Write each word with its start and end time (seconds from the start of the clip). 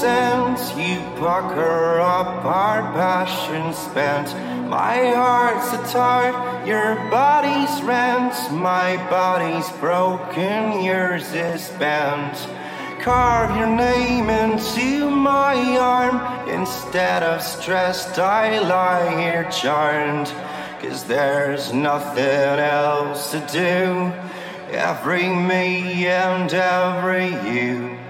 sense. 0.00 0.76
You 0.76 1.00
pucker 1.18 2.00
up 2.00 2.44
our 2.44 2.82
passion 2.92 3.72
spent. 3.72 4.28
My 4.68 5.10
heart's 5.14 5.72
a 5.72 5.92
tart, 5.92 6.66
your 6.66 6.96
body's 7.10 7.82
rent. 7.82 8.34
My 8.52 8.96
body's 9.08 9.68
broken, 9.78 10.82
yours 10.82 11.32
is 11.32 11.68
bent. 11.78 12.36
Carve 13.00 13.56
your 13.56 13.68
name 13.68 14.28
into 14.28 15.10
my 15.10 15.76
arm. 15.76 16.48
Instead 16.48 17.22
of 17.22 17.42
stressed, 17.42 18.18
I 18.18 18.58
lie 18.58 19.08
here 19.20 19.48
charmed. 19.50 20.28
Cause 20.80 21.04
there's 21.04 21.72
nothing 21.72 22.58
else 22.82 23.30
to 23.30 23.40
do. 23.52 24.12
Every 24.76 25.28
me 25.28 26.06
and 26.06 26.52
every 26.52 27.28
you. 27.50 28.05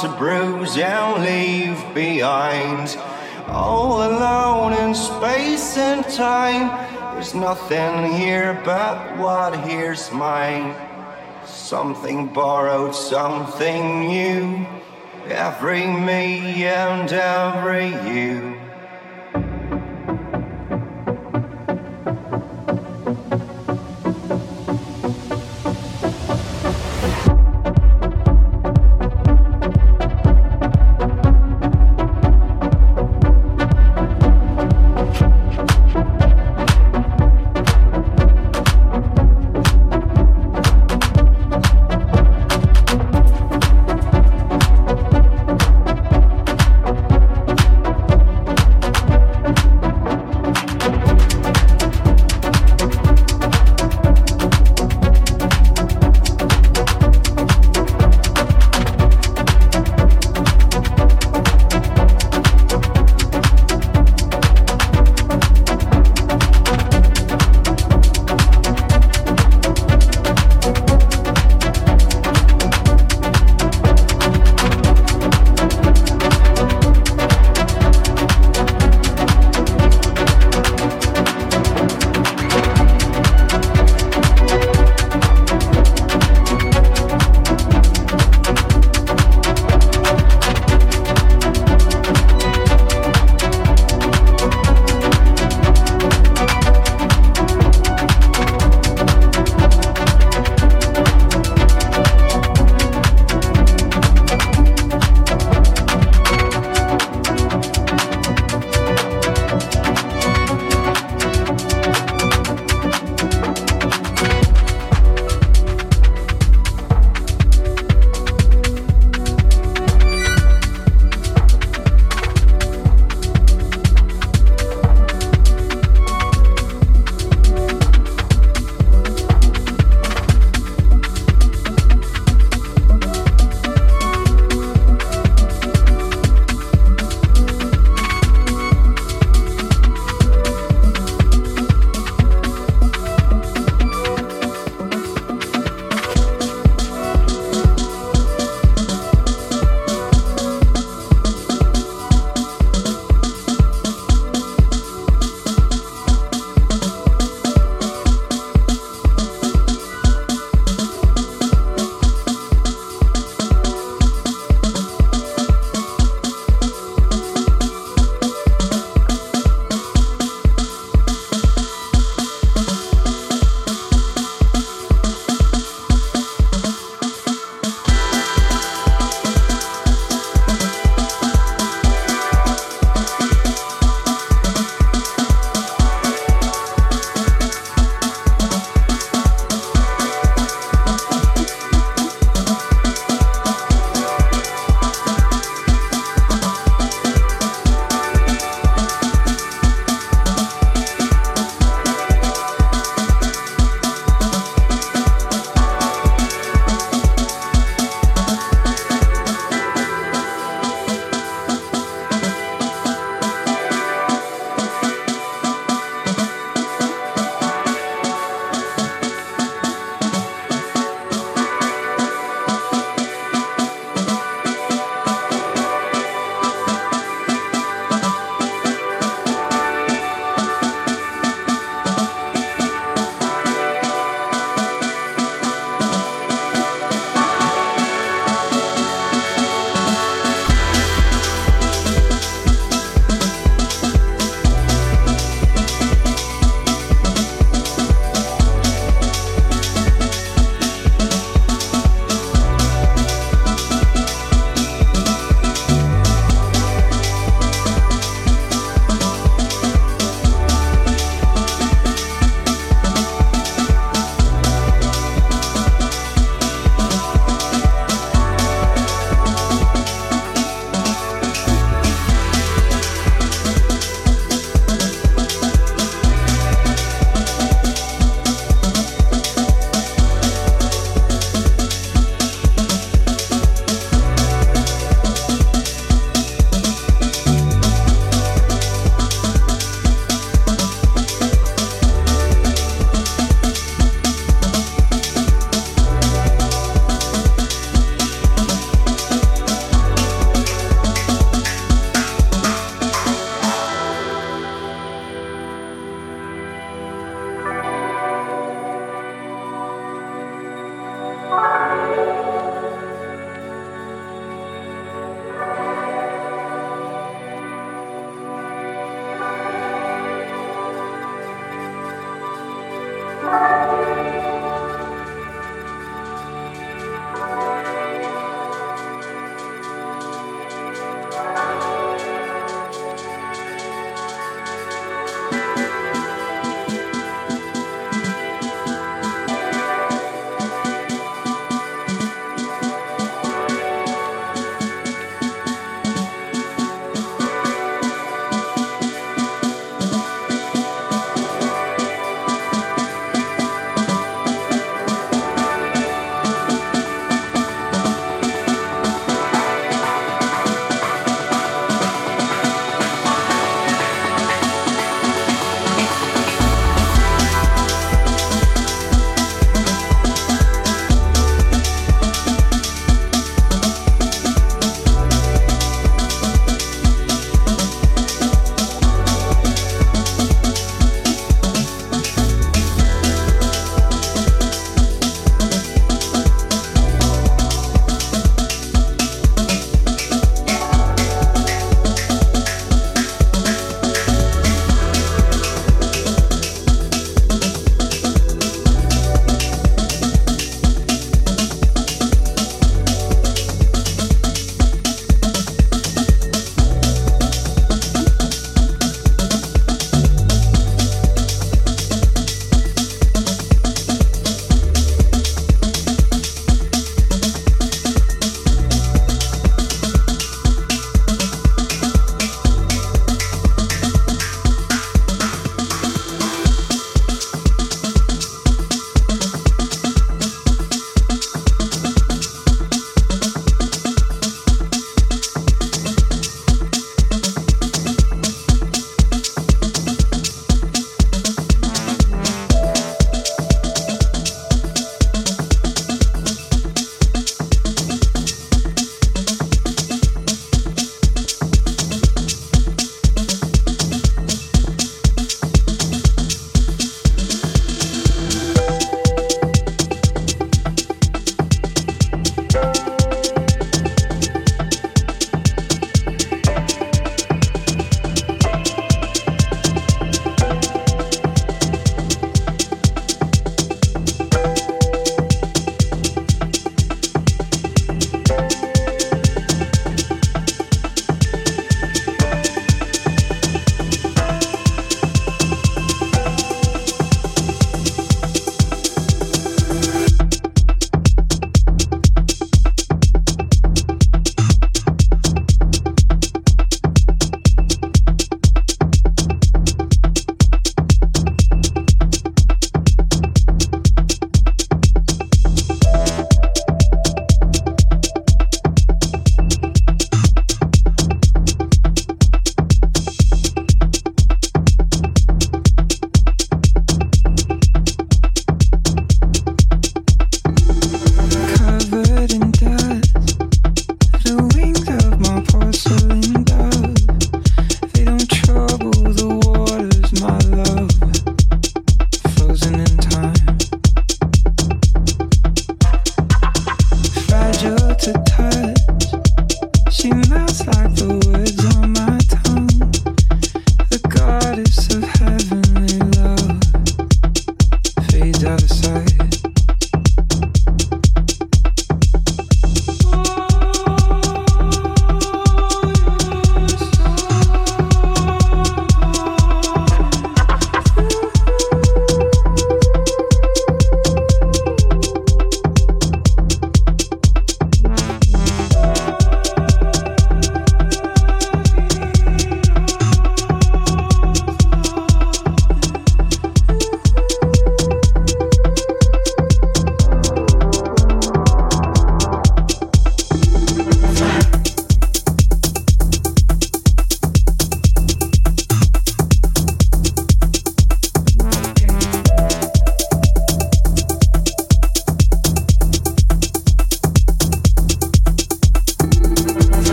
To 0.00 0.08
bruise 0.16 0.78
and 0.78 1.22
leave 1.22 1.94
behind. 1.94 2.96
All 3.48 4.02
alone 4.02 4.72
in 4.72 4.94
space 4.94 5.76
and 5.76 6.02
time, 6.04 6.68
there's 7.12 7.34
nothing 7.34 8.10
here 8.14 8.58
but 8.64 9.18
what 9.18 9.58
here's 9.68 10.10
mine. 10.10 10.74
Something 11.44 12.28
borrowed, 12.28 12.94
something 12.94 14.08
new. 14.08 14.66
Every 15.26 15.86
me 15.86 16.64
and 16.64 17.12
every 17.12 17.88
you. 18.10 18.69